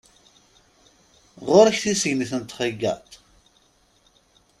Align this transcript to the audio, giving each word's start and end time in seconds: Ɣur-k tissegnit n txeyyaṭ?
Ɣur-k 1.47 1.77
tissegnit 1.83 2.31
n 2.41 2.43
txeyyaṭ? 2.43 3.11